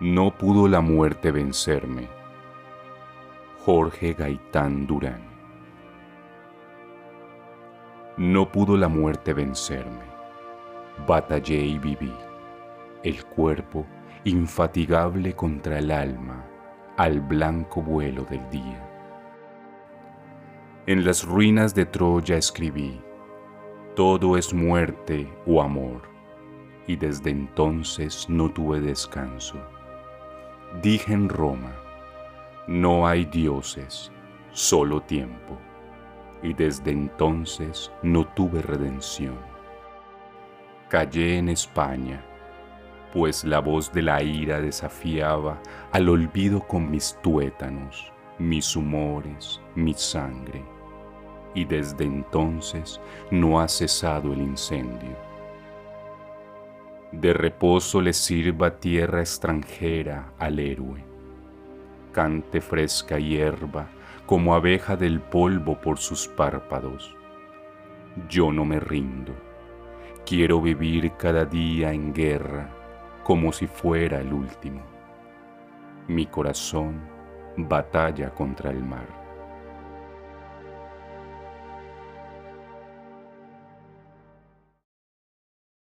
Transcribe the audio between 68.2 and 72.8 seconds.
Yo no me rindo, quiero vivir cada día en guerra